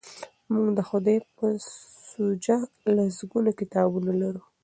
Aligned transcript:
موږ 0.53 0.67
د 0.77 0.79
خدای 0.89 1.17
په 1.35 1.45
سوژه 2.09 2.57
لسګونه 2.95 3.51
کتابونه 3.59 4.11
لرو. 4.21 4.43